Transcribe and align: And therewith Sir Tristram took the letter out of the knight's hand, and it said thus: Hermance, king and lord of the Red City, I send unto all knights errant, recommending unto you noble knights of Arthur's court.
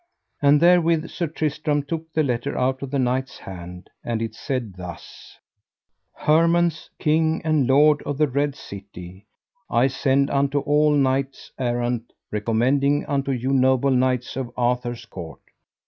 And 0.41 0.59
therewith 0.59 1.07
Sir 1.11 1.27
Tristram 1.27 1.83
took 1.83 2.11
the 2.11 2.23
letter 2.23 2.57
out 2.57 2.81
of 2.81 2.89
the 2.89 2.97
knight's 2.97 3.37
hand, 3.37 3.87
and 4.03 4.19
it 4.19 4.33
said 4.33 4.73
thus: 4.75 5.37
Hermance, 6.15 6.89
king 6.97 7.39
and 7.45 7.67
lord 7.67 8.01
of 8.01 8.17
the 8.17 8.27
Red 8.27 8.55
City, 8.55 9.27
I 9.69 9.85
send 9.85 10.31
unto 10.31 10.61
all 10.61 10.95
knights 10.95 11.51
errant, 11.59 12.13
recommending 12.31 13.05
unto 13.05 13.31
you 13.31 13.51
noble 13.53 13.91
knights 13.91 14.35
of 14.35 14.49
Arthur's 14.57 15.05
court. 15.05 15.41